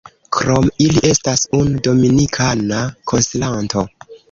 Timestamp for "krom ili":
0.35-1.03